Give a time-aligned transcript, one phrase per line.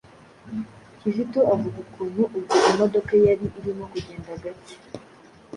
[0.99, 4.75] Kizito avuga ukuntu ubwo imodoka yari irimo kugenda gacye,